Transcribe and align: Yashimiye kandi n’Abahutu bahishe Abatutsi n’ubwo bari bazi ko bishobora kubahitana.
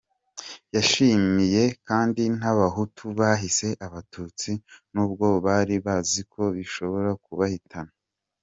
Yashimiye 0.75 1.63
kandi 1.87 2.23
n’Abahutu 2.39 3.03
bahishe 3.19 3.69
Abatutsi 3.85 4.51
n’ubwo 4.93 5.27
bari 5.45 5.75
bazi 5.85 6.21
ko 6.33 6.41
bishobora 6.55 7.09
kubahitana. 7.25 7.93